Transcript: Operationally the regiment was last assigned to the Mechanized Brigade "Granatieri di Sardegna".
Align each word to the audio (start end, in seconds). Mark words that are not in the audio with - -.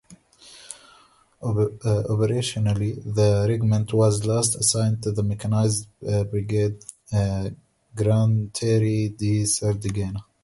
Operationally 1.43 2.95
the 3.13 3.45
regiment 3.47 3.93
was 3.93 4.25
last 4.25 4.55
assigned 4.55 5.03
to 5.03 5.11
the 5.11 5.21
Mechanized 5.21 5.87
Brigade 6.01 6.79
"Granatieri 7.93 9.15
di 9.15 9.43
Sardegna". 9.45 10.23